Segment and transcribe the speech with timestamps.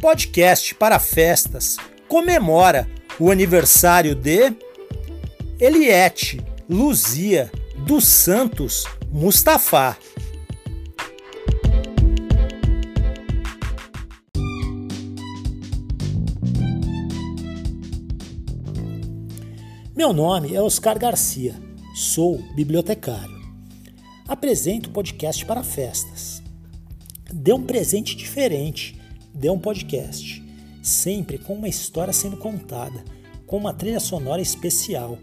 [0.00, 1.76] podcast para festas
[2.06, 4.52] comemora o aniversário de
[5.58, 9.96] Eliette Luzia dos Santos Mustafa.
[19.96, 21.56] Meu nome é Oscar Garcia,
[21.92, 23.36] sou bibliotecário.
[24.28, 26.40] Apresento podcast para festas.
[27.32, 28.97] Dê um presente diferente,
[29.38, 30.44] dê um podcast,
[30.82, 33.04] sempre com uma história sendo contada,
[33.46, 35.16] com uma trilha sonora especial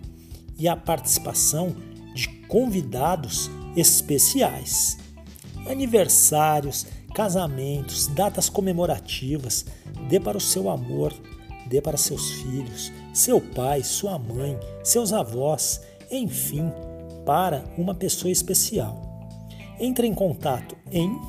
[0.57, 1.75] e a participação
[2.13, 4.97] de convidados especiais.
[5.67, 9.65] Aniversários, casamentos, datas comemorativas,
[10.07, 11.13] dê para o seu amor,
[11.67, 16.71] dê para seus filhos, seu pai, sua mãe, seus avós, enfim,
[17.25, 19.29] para uma pessoa especial.
[19.77, 21.19] Entre em contato em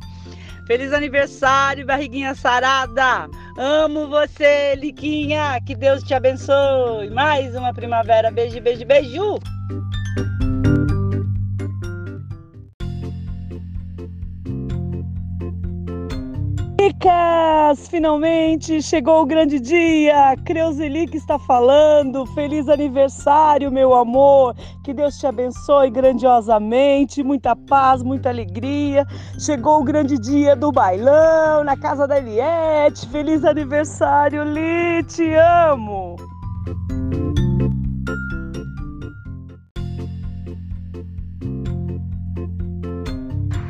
[0.66, 3.28] Feliz aniversário, barriguinha sarada!
[3.58, 5.60] Amo você, Liquinha!
[5.66, 7.10] Que Deus te abençoe!
[7.10, 8.32] Mais uma primavera.
[8.32, 9.40] Beijo, beijo, beijo!
[16.82, 17.88] Dicas!
[17.90, 20.36] Finalmente chegou o grande dia!
[20.44, 22.26] Creuzeli está falando.
[22.26, 24.56] Feliz aniversário, meu amor!
[24.84, 29.06] Que Deus te abençoe grandiosamente, muita paz, muita alegria.
[29.38, 33.08] Chegou o grande dia do bailão na casa da Eliette.
[33.10, 35.04] Feliz aniversário, Li!
[35.04, 36.31] Te amo!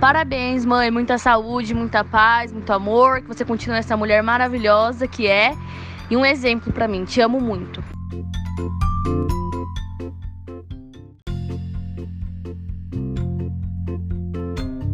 [0.02, 0.90] Parabéns, mãe.
[0.90, 3.22] Muita saúde, muita paz, muito amor.
[3.22, 5.56] Que você continue essa mulher maravilhosa que é
[6.10, 7.06] e um exemplo para mim.
[7.06, 7.84] Te amo muito.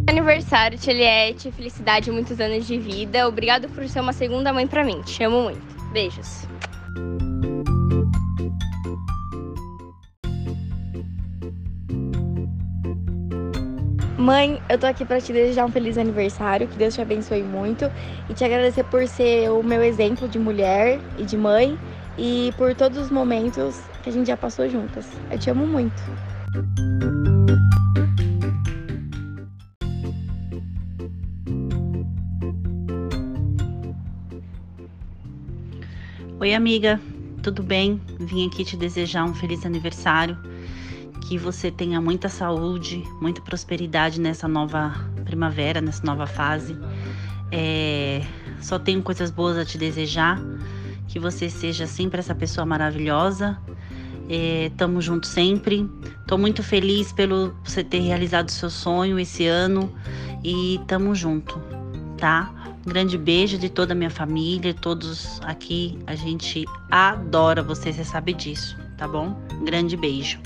[0.10, 1.54] Aniversário, Tcheliette.
[1.54, 3.30] Felicidade, muitos anos de vida.
[3.30, 5.02] Obrigado por ser uma segunda mãe para mim.
[5.04, 5.62] Te amo muito.
[5.94, 6.46] Beijos.
[14.28, 17.90] Mãe, eu tô aqui para te desejar um feliz aniversário, que Deus te abençoe muito
[18.30, 21.80] e te agradecer por ser o meu exemplo de mulher e de mãe
[22.18, 25.08] e por todos os momentos que a gente já passou juntas.
[25.32, 25.96] Eu te amo muito.
[36.42, 37.00] Oi, amiga,
[37.42, 38.02] tudo bem?
[38.20, 40.38] Vim aqui te desejar um feliz aniversário
[41.22, 44.94] que você tenha muita saúde, muita prosperidade nessa nova
[45.26, 46.78] primavera, nessa nova fase.
[47.52, 48.22] É,
[48.62, 50.40] só tenho coisas boas a te desejar.
[51.08, 53.58] Que você seja sempre essa pessoa maravilhosa.
[54.30, 55.90] É, tamo junto sempre.
[56.26, 59.94] Tô muito feliz pelo você ter realizado seu sonho esse ano
[60.44, 61.60] e tamo junto,
[62.18, 62.54] tá?
[62.86, 65.98] Um grande beijo de toda a minha família, todos aqui.
[66.06, 69.42] A gente adora você, você sabe disso, tá bom?
[69.54, 70.40] Um grande beijo.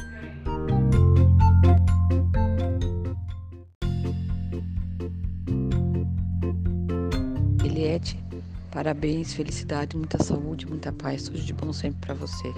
[8.72, 12.52] Parabéns, felicidade, muita saúde, muita paz, tudo de bom sempre para você.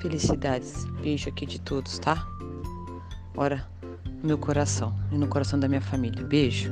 [0.00, 2.26] Felicidades, beijo aqui de todos, tá?
[3.36, 3.66] Ora,
[4.22, 6.24] no meu coração e no coração da minha família.
[6.24, 6.70] Beijo.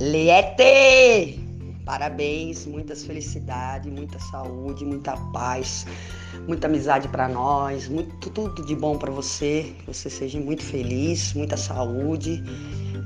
[0.00, 1.43] Eliette!
[1.84, 5.86] Parabéns, muitas felicidades, muita saúde, muita paz,
[6.48, 11.34] muita amizade para nós, muito tudo de bom para você, que você seja muito feliz,
[11.34, 12.42] muita saúde.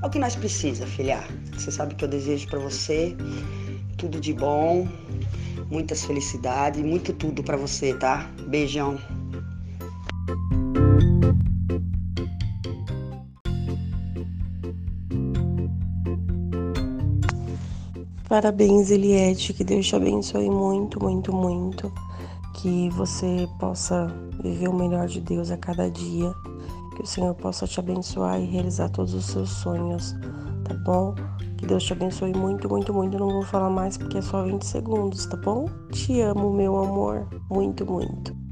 [0.00, 1.18] É o que nós precisa, filha.
[1.52, 3.16] Você sabe que eu desejo para você
[3.96, 4.86] tudo de bom,
[5.68, 8.30] muitas felicidades, muito tudo para você, tá?
[8.46, 8.96] Beijão.
[18.28, 21.90] Parabéns, Eliette, que Deus te abençoe muito, muito, muito.
[22.56, 24.06] Que você possa
[24.42, 26.30] viver o melhor de Deus a cada dia.
[26.94, 30.14] Que o Senhor possa te abençoar e realizar todos os seus sonhos,
[30.62, 31.14] tá bom?
[31.56, 33.18] Que Deus te abençoe muito, muito, muito.
[33.18, 35.64] não vou falar mais porque é só 20 segundos, tá bom?
[35.90, 37.26] Te amo, meu amor.
[37.48, 38.47] Muito, muito.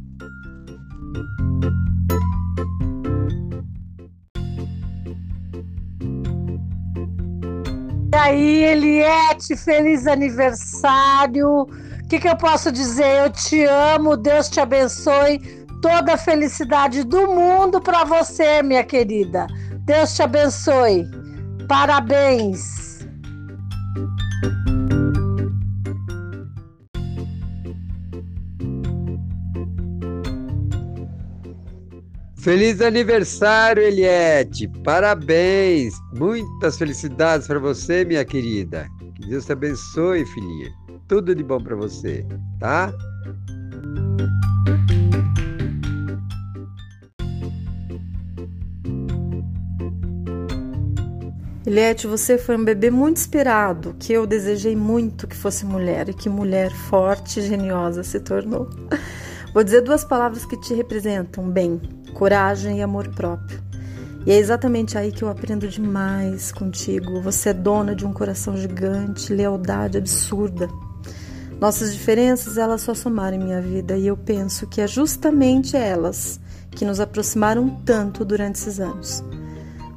[8.26, 11.62] Aí, Eliette, feliz aniversário.
[11.62, 13.24] O que, que eu posso dizer?
[13.24, 15.38] Eu te amo, Deus te abençoe.
[15.80, 19.46] Toda a felicidade do mundo para você, minha querida.
[19.84, 21.04] Deus te abençoe.
[21.68, 23.06] Parabéns.
[32.46, 34.68] Feliz aniversário, Eliette!
[34.84, 35.94] Parabéns!
[36.16, 38.86] Muitas felicidades para você, minha querida.
[39.16, 40.70] Que Deus te abençoe, filhinha.
[41.08, 42.24] Tudo de bom para você,
[42.60, 42.94] tá?
[51.66, 56.14] Eliette, você foi um bebê muito inspirado, que eu desejei muito que fosse mulher e
[56.14, 58.70] que mulher forte e geniosa se tornou.
[59.52, 61.80] Vou dizer duas palavras que te representam bem:
[62.16, 63.62] coragem e amor próprio.
[64.24, 67.20] E é exatamente aí que eu aprendo demais contigo.
[67.20, 70.68] Você é dona de um coração gigante, lealdade absurda.
[71.60, 76.40] Nossas diferenças, elas só somaram em minha vida e eu penso que é justamente elas
[76.70, 79.22] que nos aproximaram tanto durante esses anos.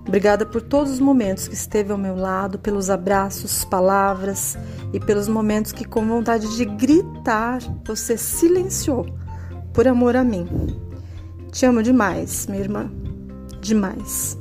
[0.06, 4.57] Obrigada por todos os momentos que esteve ao meu lado, pelos abraços, palavras
[4.92, 9.06] e pelos momentos que, com vontade de gritar, você silenciou
[9.74, 10.88] por amor a mim.
[11.51, 12.91] Te amo demais, minha irmã.
[13.61, 14.37] Demais.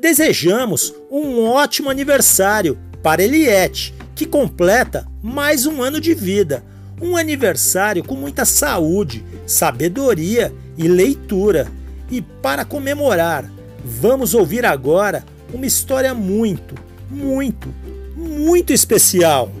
[0.00, 6.64] Desejamos um ótimo aniversário para Eliette, que completa mais um ano de vida.
[7.00, 11.68] Um aniversário com muita saúde, sabedoria e leitura.
[12.10, 13.50] E para comemorar,
[13.84, 15.22] Vamos ouvir agora
[15.52, 16.74] uma história muito,
[17.10, 17.68] muito,
[18.16, 19.52] muito especial.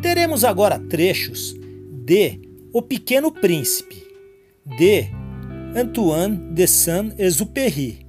[0.00, 1.56] Teremos agora trechos
[2.04, 2.40] de
[2.72, 4.06] O Pequeno Príncipe,
[4.64, 5.08] de
[5.74, 8.03] Antoine de Saint-Exupéry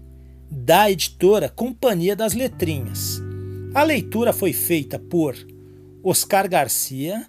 [0.50, 3.21] da editora Companhia das Letrinhas.
[3.74, 5.35] A leitura foi feita por
[6.04, 7.25] Oscar Garcia,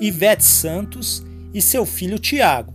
[0.00, 2.74] Ivete Santos e seu filho Tiago.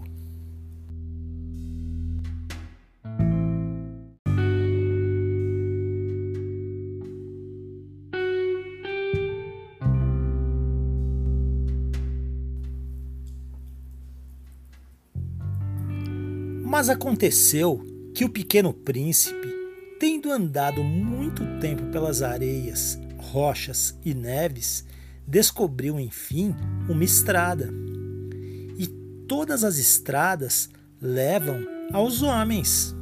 [16.63, 19.58] Mas aconteceu que o pequeno príncipe
[19.99, 24.85] Tendo andado muito tempo pelas areias, rochas e neves,
[25.27, 26.55] descobriu enfim
[26.87, 27.69] uma estrada.
[28.77, 28.87] E
[29.27, 30.69] todas as estradas
[31.01, 32.95] levam aos homens.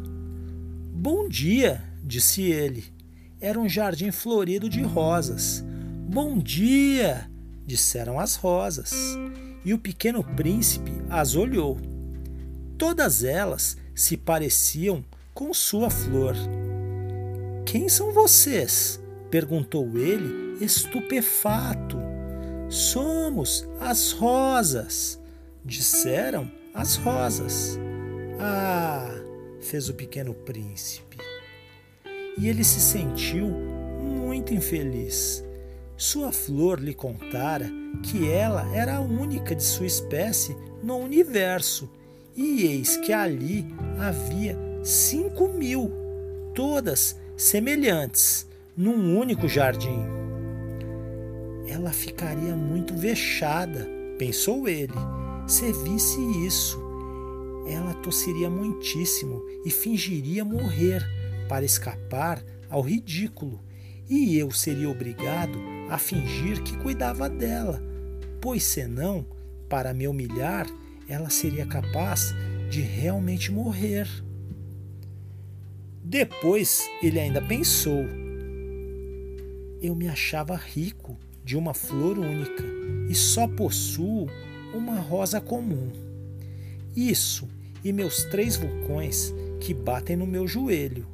[0.92, 2.86] Bom dia, disse ele.
[3.39, 5.63] Era um jardim florido de rosas.
[6.10, 7.30] Bom dia,
[7.63, 8.92] disseram as rosas.
[9.63, 11.77] E o pequeno príncipe as olhou.
[12.75, 16.36] Todas elas se pareciam com sua flor.
[17.67, 18.97] Quem são vocês?
[19.29, 21.97] perguntou ele, estupefato.
[22.69, 25.19] Somos as rosas,
[25.65, 27.77] disseram as rosas.
[28.39, 29.13] Ah,
[29.59, 31.17] fez o pequeno príncipe.
[32.38, 35.43] E ele se sentiu muito infeliz.
[35.97, 37.69] Sua flor lhe contara
[38.01, 41.91] que ela era a única de sua espécie no universo,
[42.33, 43.67] e eis que ali
[44.00, 45.91] havia cinco mil,
[46.55, 50.03] todas semelhantes num único jardim.
[51.67, 54.94] Ela ficaria muito vexada pensou ele.
[55.48, 56.77] Se visse isso,
[57.67, 61.01] ela tossiria muitíssimo e fingiria morrer
[61.48, 63.60] para escapar ao ridículo,
[64.10, 65.58] e eu seria obrigado
[65.89, 67.82] a fingir que cuidava dela,
[68.41, 69.25] pois senão,
[69.70, 70.67] para me humilhar,
[71.08, 72.34] ela seria capaz
[72.70, 74.08] de realmente morrer.
[76.10, 78.06] Depois ele ainda pensou:
[79.82, 82.64] eu me achava rico de uma flor única
[83.10, 84.26] e só possuo
[84.74, 85.92] uma rosa comum.
[86.96, 87.46] Isso
[87.84, 91.06] e meus três vulcões que batem no meu joelho,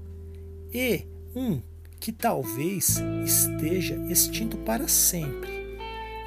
[0.71, 1.59] e um
[1.99, 5.49] que talvez esteja extinto para sempre.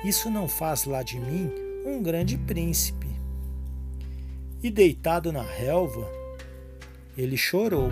[0.05, 1.53] Isso não faz lá de mim
[1.85, 3.07] um grande príncipe.
[4.61, 6.11] E deitado na relva,
[7.17, 7.91] ele chorou.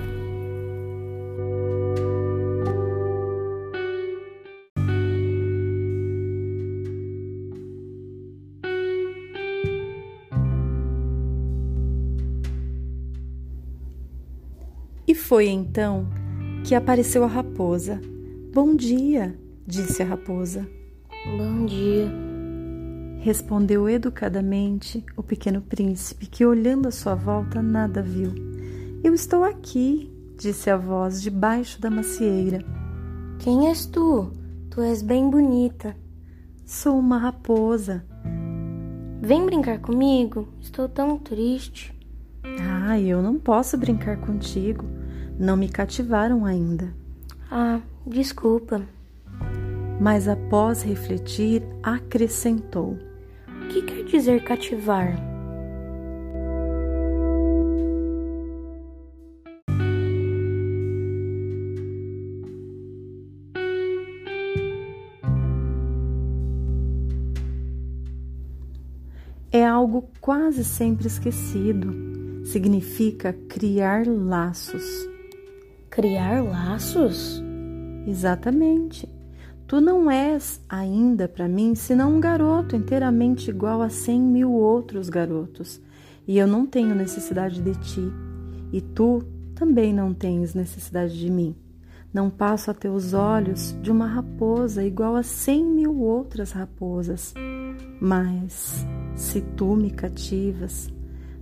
[15.25, 16.07] Foi então
[16.66, 17.99] que apareceu a raposa.
[18.52, 19.35] Bom dia,
[19.66, 20.69] disse a raposa.
[21.38, 22.12] Bom dia,
[23.21, 28.35] respondeu educadamente o pequeno príncipe, que olhando à sua volta nada viu.
[29.02, 32.59] Eu estou aqui, disse a voz debaixo da macieira.
[33.38, 34.31] Quem és tu?
[34.69, 35.97] Tu és bem bonita.
[36.66, 38.04] Sou uma raposa.
[39.23, 40.49] Vem brincar comigo?
[40.61, 41.99] Estou tão triste.
[42.61, 44.85] Ah, eu não posso brincar contigo.
[45.38, 46.94] Não me cativaram ainda.
[47.50, 48.82] Ah, desculpa.
[50.00, 52.98] Mas após refletir, acrescentou:
[53.48, 55.14] O que quer dizer cativar?
[69.50, 71.94] É algo quase sempre esquecido.
[72.44, 75.13] Significa criar laços.
[75.94, 77.40] Criar laços?
[78.04, 79.08] Exatamente.
[79.64, 85.08] Tu não és ainda para mim senão um garoto inteiramente igual a cem mil outros
[85.08, 85.80] garotos,
[86.26, 88.12] e eu não tenho necessidade de ti,
[88.72, 89.22] e tu
[89.54, 91.54] também não tens necessidade de mim.
[92.12, 97.32] Não passo a teus olhos de uma raposa igual a cem mil outras raposas,
[98.00, 98.84] mas
[99.14, 100.92] se tu me cativas,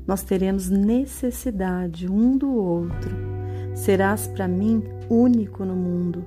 [0.07, 3.32] nós teremos necessidade um do outro.
[3.75, 6.25] Serás para mim único no mundo,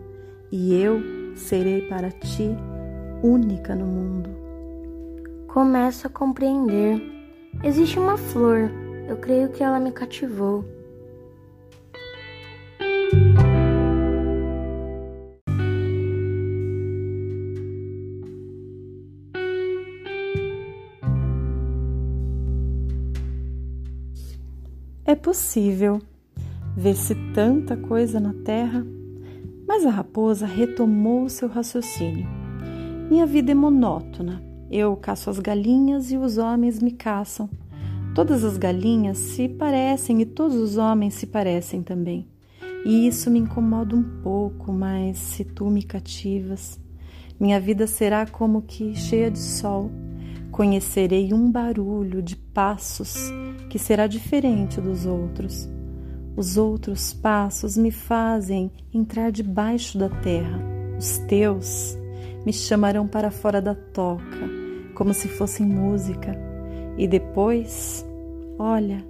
[0.51, 1.01] e eu
[1.35, 2.49] serei para ti
[3.23, 4.29] única no mundo.
[5.47, 7.01] Começo a compreender.
[7.63, 8.69] Existe uma flor,
[9.07, 10.65] eu creio que ela me cativou.
[25.05, 26.01] É possível
[26.75, 28.85] ver-se tanta coisa na terra,
[29.67, 32.27] mas a raposa retomou seu raciocínio.
[33.09, 34.43] Minha vida é monótona.
[34.69, 37.49] Eu caço as galinhas e os homens me caçam.
[38.13, 42.27] Todas as galinhas se parecem e todos os homens se parecem também.
[42.85, 46.79] E isso me incomoda um pouco, mas se tu me cativas,
[47.39, 49.91] minha vida será como que cheia de sol.
[50.51, 53.17] Conhecerei um barulho de passos
[53.69, 55.74] que será diferente dos outros.
[56.35, 60.59] Os outros passos me fazem entrar debaixo da terra.
[60.97, 61.97] Os teus
[62.45, 64.49] me chamarão para fora da toca,
[64.93, 66.35] como se fossem música.
[66.97, 68.05] E depois,
[68.59, 69.05] olha,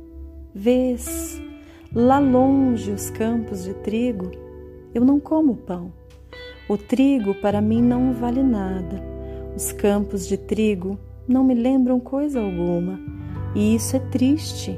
[0.53, 1.41] vês
[1.93, 4.31] lá longe os campos de trigo.
[4.93, 5.91] Eu não como pão.
[6.69, 9.01] O trigo para mim não vale nada.
[9.55, 12.99] Os campos de trigo não me lembram coisa alguma
[13.55, 14.77] e isso é triste,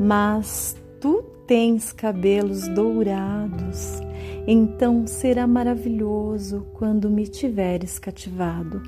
[0.00, 4.00] mas tu tens cabelos dourados,
[4.46, 8.82] então será maravilhoso quando me tiveres cativado.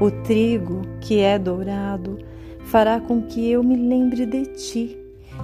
[0.00, 2.18] O trigo, que é dourado,
[2.66, 4.98] fará com que eu me lembre de ti,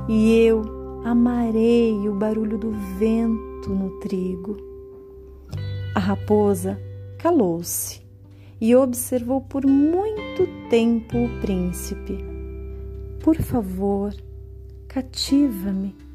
[0.08, 0.62] e eu
[1.04, 4.56] amarei o barulho do vento no trigo.
[5.94, 6.80] A raposa
[7.18, 8.00] calou-se
[8.60, 12.24] e observou por muito tempo o príncipe.
[13.20, 14.14] Por favor,
[14.86, 16.09] cativa-me.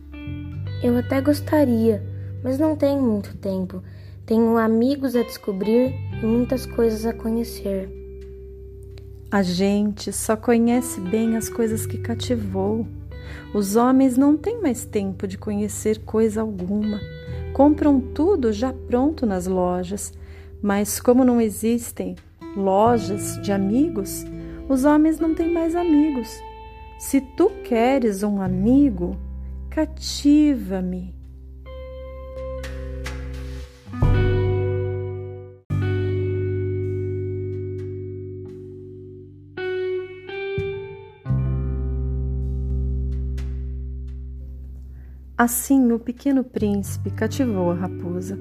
[0.86, 2.00] Eu até gostaria,
[2.44, 3.82] mas não tenho muito tempo.
[4.24, 7.90] Tenho amigos a descobrir e muitas coisas a conhecer.
[9.32, 12.86] A gente só conhece bem as coisas que cativou.
[13.52, 17.02] Os homens não têm mais tempo de conhecer coisa alguma.
[17.52, 20.14] Compram tudo já pronto nas lojas,
[20.62, 22.16] mas como não existem
[22.56, 24.24] lojas de amigos,
[24.70, 26.30] Os homens não têm mais amigos.
[27.00, 29.16] Se tu queres um amigo,
[29.76, 31.14] cativa-me.
[45.38, 48.40] Assim o pequeno príncipe cativou a raposa.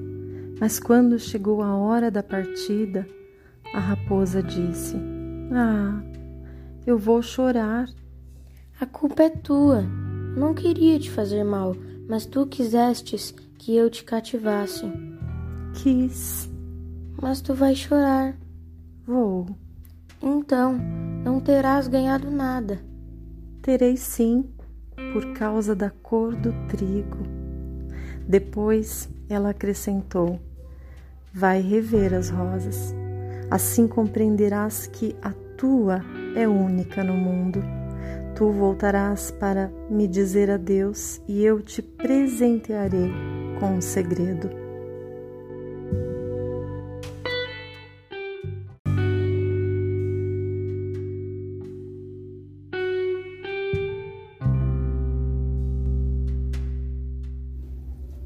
[0.57, 3.05] Mas quando chegou a hora da partida,
[3.73, 4.95] a raposa disse:
[5.51, 6.01] Ah,
[6.87, 7.89] eu vou chorar.
[8.79, 10.04] A culpa é tua.
[10.35, 11.75] Não queria te fazer mal,
[12.09, 14.85] mas tu quisestes que eu te cativasse.
[15.75, 16.49] Quis.
[17.21, 18.35] Mas tu vais chorar.
[19.05, 19.47] Vou.
[20.21, 20.77] Então,
[21.23, 22.81] não terás ganhado nada.
[23.61, 24.45] Terei sim,
[25.13, 27.19] por causa da cor do trigo.
[28.27, 30.39] Depois ela acrescentou:
[31.33, 32.93] Vai rever as rosas.
[33.49, 36.01] Assim compreenderás que a tua
[36.35, 37.63] é única no mundo.
[38.35, 43.09] Tu voltarás para me dizer adeus e eu te presentearei
[43.61, 44.49] com um segredo.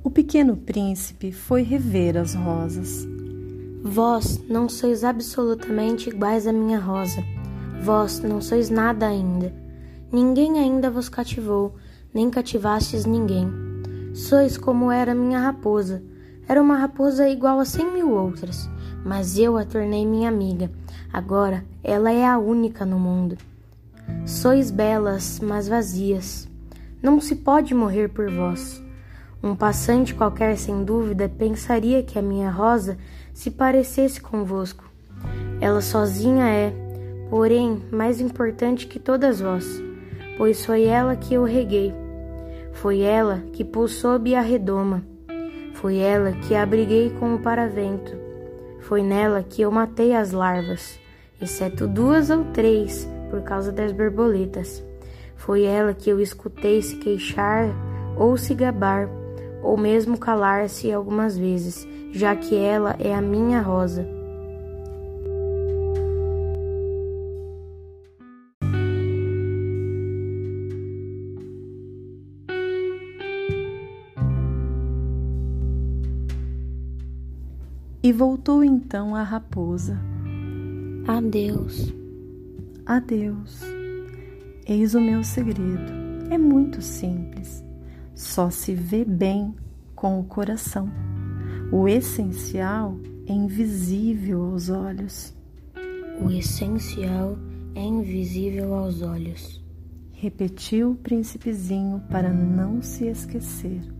[0.03, 3.07] O pequeno príncipe foi rever as rosas.
[3.83, 7.23] Vós não sois absolutamente iguais à minha rosa.
[7.83, 9.68] Vós não sois nada ainda.
[10.11, 11.75] Ninguém ainda vos cativou,
[12.11, 13.47] nem cativastes ninguém.
[14.13, 16.01] Sois como era minha raposa.
[16.47, 18.67] Era uma raposa igual a cem mil outras,
[19.05, 20.71] mas eu a tornei minha amiga.
[21.13, 23.37] Agora ela é a única no mundo.
[24.25, 26.49] Sois belas, mas vazias.
[27.03, 28.83] Não se pode morrer por vós.
[29.43, 32.97] Um passante qualquer, sem dúvida, pensaria que a minha rosa
[33.31, 34.83] se parecesse convosco.
[35.61, 36.73] Ela sozinha é,
[37.29, 39.81] porém, mais importante que todas vós,
[40.39, 41.93] pois foi ela que eu reguei.
[42.71, 45.03] Foi ela que pus sob a redoma.
[45.73, 48.15] Foi ela que abriguei com o paravento.
[48.79, 50.97] Foi nela que eu matei as larvas,
[51.41, 54.81] exceto duas ou três, por causa das borboletas.
[55.35, 57.67] Foi ela que eu escutei se queixar
[58.17, 59.09] ou se gabar
[59.61, 64.18] ou mesmo calar-se algumas vezes, já que ela é a minha rosa.
[78.09, 79.95] E voltou então a raposa.
[81.07, 81.93] Adeus.
[82.83, 83.61] Adeus.
[84.65, 85.93] Eis o meu segredo.
[86.31, 87.63] É muito simples
[88.15, 89.53] só se vê bem
[89.93, 90.89] com o coração.
[91.71, 95.31] O essencial é invisível aos olhos.
[96.19, 97.37] O essencial
[97.75, 99.63] é invisível aos olhos.
[100.13, 103.98] Repetiu o príncipezinho para não se esquecer.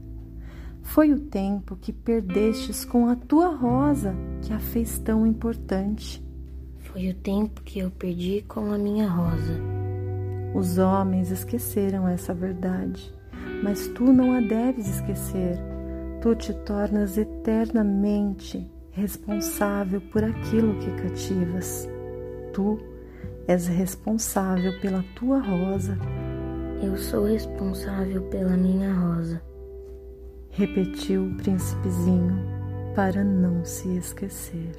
[0.90, 6.24] Foi o tempo que perdestes com a tua rosa que a fez tão importante.
[6.80, 9.60] Foi o tempo que eu perdi com a minha rosa.
[10.54, 13.14] Os homens esqueceram essa verdade
[13.62, 15.58] mas tu não a deves esquecer.
[16.22, 21.88] Tu te tornas eternamente responsável por aquilo que cativas.
[22.54, 22.80] Tu
[23.48, 25.98] és responsável pela tua rosa.
[26.82, 29.49] Eu sou responsável pela minha rosa.
[30.60, 32.36] Repetiu o príncipezinho
[32.94, 34.76] para não se esquecer.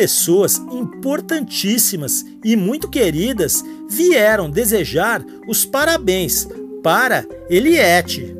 [0.00, 6.48] Pessoas importantíssimas e muito queridas vieram desejar os parabéns
[6.82, 8.34] para Eliette.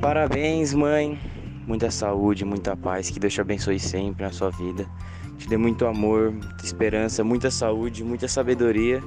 [0.00, 1.18] Parabéns, mãe.
[1.66, 3.10] Muita saúde, muita paz.
[3.10, 4.86] Que Deus te abençoe sempre na sua vida.
[5.36, 9.02] Te dê muito amor, muita esperança, muita saúde, muita sabedoria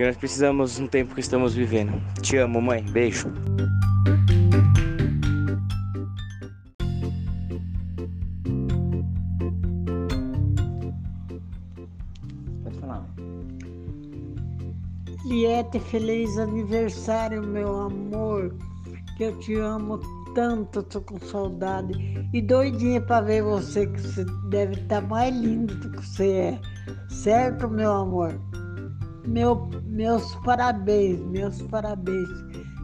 [0.00, 1.92] que nós precisamos no tempo que estamos vivendo.
[2.22, 2.82] Te amo, mãe.
[2.82, 3.30] Beijo.
[12.64, 13.06] Pode falar.
[15.26, 18.56] Liette, feliz aniversário, meu amor.
[19.18, 20.00] Que eu te amo
[20.34, 21.92] tanto, tô com saudade.
[22.32, 26.32] E doidinha para ver você, que você deve estar tá mais lindo do que você
[26.32, 26.60] é.
[27.10, 28.40] Certo, meu amor?
[29.30, 32.28] Meu, meus parabéns, meus parabéns.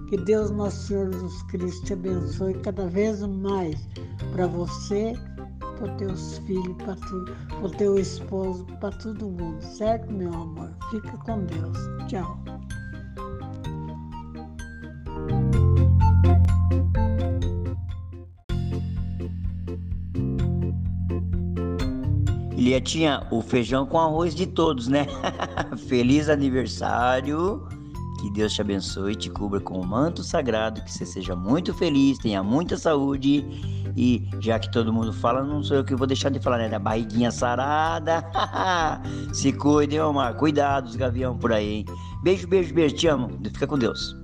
[0.09, 3.89] Que Deus, nosso Senhor Jesus Cristo, te abençoe cada vez mais
[4.33, 5.15] para você,
[5.77, 10.71] para teus filhos, para o teu esposo, para todo mundo, certo, meu amor?
[10.93, 11.79] Fica com Deus.
[12.07, 12.56] Tchau.
[22.67, 25.07] Lia tinha o feijão com arroz de todos, né?
[25.87, 27.65] Feliz aniversário!
[28.21, 31.73] Que Deus te abençoe e te cubra com o manto sagrado, que você seja muito
[31.73, 33.45] feliz, tenha muita saúde
[33.97, 36.69] e já que todo mundo fala, não sou eu que vou deixar de falar, né?
[36.69, 38.25] Da barriguinha sarada.
[39.33, 40.35] Se cuide, meu amor.
[40.35, 41.85] Cuidado, os gavião por aí, hein?
[42.25, 42.97] Beijo, beijo, beijo.
[42.97, 43.31] Te amo.
[43.45, 44.17] Fica com Deus.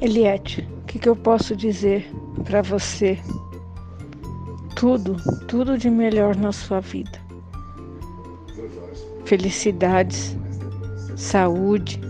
[0.00, 2.10] Eliette, o que, que eu posso dizer
[2.44, 3.18] para você?
[4.74, 7.18] Tudo, tudo de melhor na sua vida.
[9.24, 10.36] Felicidades,
[11.16, 12.00] saúde,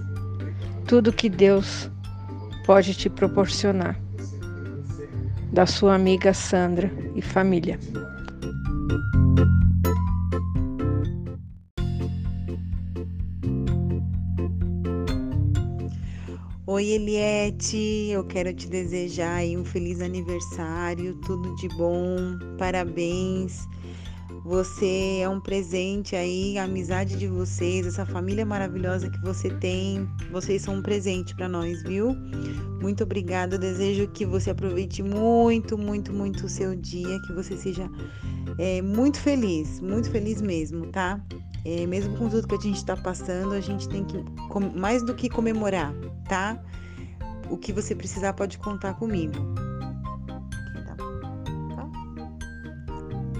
[0.86, 1.90] tudo que Deus
[2.64, 4.00] pode te proporcionar.
[5.52, 7.78] Da sua amiga Sandra e família.
[16.76, 22.06] Oi, Eliette, eu quero te desejar um feliz aniversário, tudo de bom,
[22.58, 23.66] parabéns.
[24.44, 30.06] Você é um presente aí, a amizade de vocês, essa família maravilhosa que você tem,
[30.30, 32.14] vocês são um presente para nós, viu?
[32.82, 37.90] Muito obrigada, desejo que você aproveite muito, muito, muito o seu dia, que você seja
[38.58, 41.24] é, muito feliz, muito feliz mesmo, tá?
[41.68, 44.24] É, mesmo com tudo que a gente está passando, a gente tem que,
[44.76, 45.92] mais do que comemorar,
[46.28, 46.62] tá?
[47.50, 49.34] O que você precisar pode contar comigo.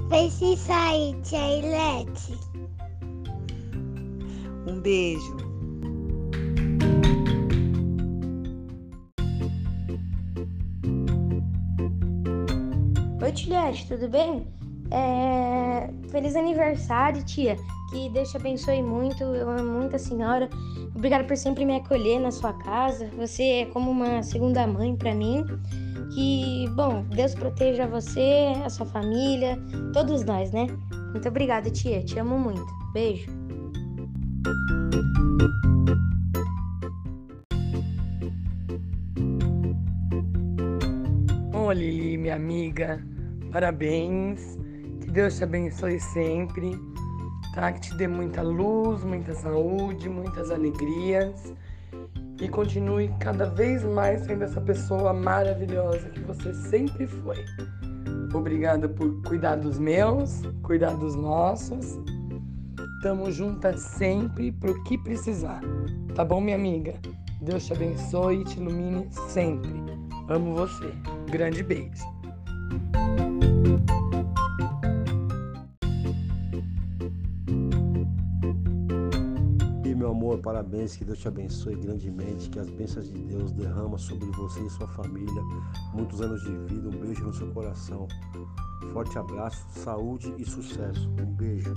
[0.09, 2.37] Fez sair, Chailete.
[4.67, 5.37] Um beijo.
[13.23, 14.66] Oi, Tilhete, tudo bem?
[14.91, 15.91] É...
[16.11, 17.57] Feliz aniversário, tia.
[17.91, 19.23] Que Deus te abençoe muito.
[19.23, 20.49] Eu amo muito a senhora.
[20.95, 23.09] Obrigada por sempre me acolher na sua casa.
[23.17, 25.45] Você é como uma segunda mãe para mim.
[26.15, 29.59] Que, bom, Deus proteja você, a sua família,
[29.93, 30.67] todos nós, né?
[31.11, 32.03] Muito obrigada, tia.
[32.03, 32.67] Te amo muito.
[32.93, 33.31] Beijo.
[41.53, 43.05] Ô Lili, minha amiga,
[43.51, 44.57] parabéns.
[45.17, 46.79] Deus te abençoe sempre
[47.55, 47.73] tá?
[47.73, 51.55] Que te dê muita luz, muita saúde, muitas alegrias
[52.39, 57.43] e continue cada vez mais sendo essa pessoa maravilhosa que você sempre foi.
[58.35, 61.99] Obrigada por cuidar dos meus, cuidar dos nossos.
[63.03, 65.63] Tamo juntas sempre pro que precisar.
[66.15, 66.93] Tá bom, minha amiga?
[67.41, 69.73] Deus te abençoe e te ilumine sempre.
[70.29, 70.93] Amo você.
[71.31, 72.05] Grande beijo.
[80.47, 84.71] Parabéns, que Deus te abençoe grandemente, que as bênçãos de Deus derrama sobre você e
[84.71, 85.43] sua família.
[85.93, 88.07] Muitos anos de vida, um beijo no seu coração.
[88.93, 91.11] Forte abraço, saúde e sucesso.
[91.21, 91.75] Um beijo.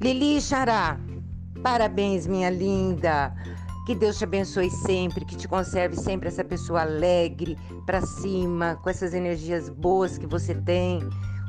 [0.00, 0.98] Lili Xará,
[1.62, 3.32] parabéns, minha linda.
[3.84, 8.88] Que Deus te abençoe sempre, que te conserve sempre essa pessoa alegre, para cima, com
[8.88, 11.00] essas energias boas que você tem.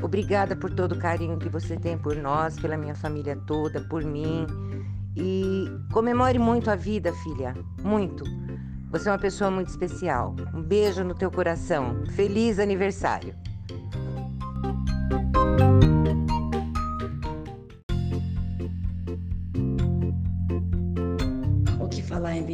[0.02, 4.04] Obrigada por todo o carinho que você tem por nós, pela minha família toda, por
[4.04, 4.48] mim.
[5.16, 8.24] E comemore muito a vida, filha, muito.
[8.92, 10.36] Você é uma pessoa muito especial.
[10.54, 12.04] Um beijo no teu coração.
[12.16, 13.36] Feliz aniversário.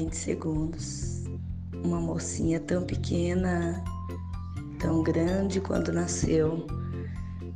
[0.10, 1.24] 20 segundos.
[1.84, 3.84] Uma mocinha tão pequena,
[4.80, 6.66] tão grande quando nasceu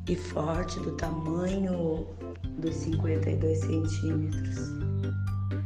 [0.07, 2.05] e forte do tamanho
[2.59, 4.55] dos 52 centímetros.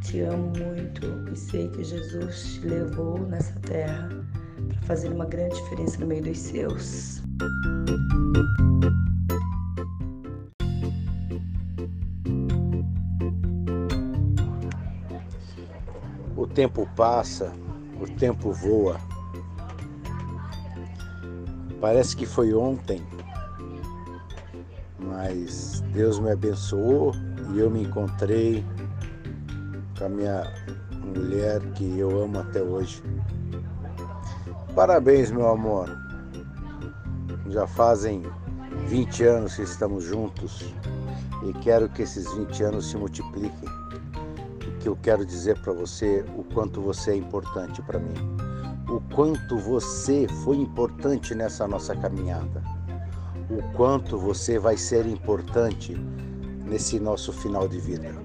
[0.01, 4.09] Te amo muito e sei que Jesus te levou nessa terra
[4.69, 7.21] para fazer uma grande diferença no meio dos seus.
[16.57, 17.53] Tempo passa,
[18.01, 18.99] o tempo voa.
[21.79, 23.05] Parece que foi ontem,
[24.97, 27.13] mas Deus me abençoou
[27.53, 28.65] e eu me encontrei
[29.99, 30.51] com a minha
[31.15, 33.03] mulher que eu amo até hoje.
[34.73, 35.95] Parabéns, meu amor.
[37.49, 38.23] Já fazem
[38.87, 40.73] 20 anos que estamos juntos
[41.43, 43.86] e quero que esses 20 anos se multipliquem.
[44.87, 48.13] Que eu quero dizer para você o quanto você é importante para mim.
[48.89, 52.63] O quanto você foi importante nessa nossa caminhada.
[53.49, 55.93] O quanto você vai ser importante
[56.65, 58.15] nesse nosso final de vida.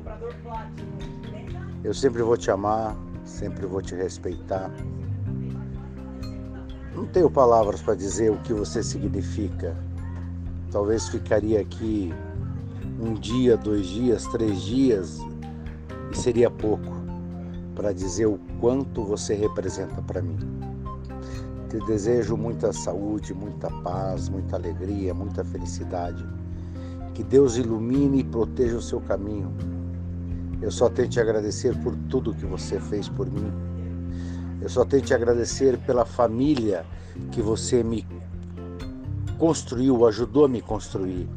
[1.82, 4.70] Eu sempre vou te amar, sempre vou te respeitar.
[6.94, 9.76] Não tenho palavras para dizer o que você significa.
[10.70, 12.14] Talvez ficaria aqui
[13.00, 15.31] um dia, dois dias, três dias
[16.18, 17.02] seria pouco
[17.74, 20.38] para dizer o quanto você representa para mim.
[21.68, 26.24] Te desejo muita saúde, muita paz, muita alegria, muita felicidade.
[27.14, 29.52] Que Deus ilumine e proteja o seu caminho.
[30.60, 33.50] Eu só tenho te agradecer por tudo que você fez por mim.
[34.60, 36.84] Eu só tenho te agradecer pela família
[37.30, 38.06] que você me
[39.38, 41.28] construiu, ajudou a me construir.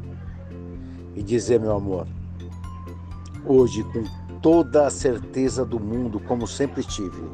[1.16, 2.08] E dizer, meu amor,
[3.46, 4.04] hoje com
[4.45, 7.31] toda a certeza do mundo, como sempre tive,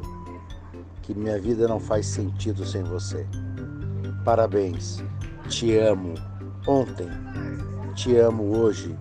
[1.02, 3.28] que minha vida não faz sentido sem você.
[4.24, 5.04] Parabéns,
[5.46, 6.14] te amo
[6.66, 7.06] ontem,
[7.94, 8.96] te amo hoje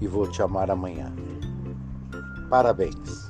[0.00, 1.12] e vou te amar amanhã.
[2.48, 3.27] Parabéns.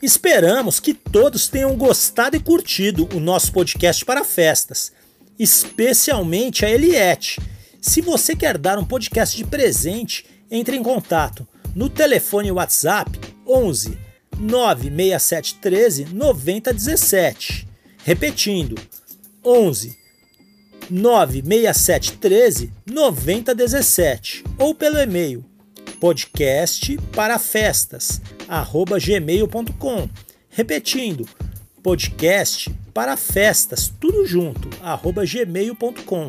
[0.00, 4.92] Esperamos que todos tenham gostado e curtido o nosso podcast para festas,
[5.36, 7.40] especialmente a Eliette.
[7.80, 13.98] Se você quer dar um podcast de presente, entre em contato no telefone WhatsApp 11
[14.38, 17.66] 96713 9017.
[18.04, 18.76] Repetindo,
[19.44, 19.98] 11
[20.88, 25.44] 96713 9017 ou pelo e-mail
[25.98, 28.20] podcast para festas
[28.98, 30.08] gmail.com.
[30.50, 31.28] Repetindo,
[31.82, 36.28] podcast para festas, tudo junto, arroba gmail.com.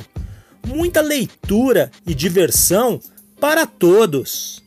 [0.68, 3.00] Muita leitura e diversão
[3.40, 4.62] para todos!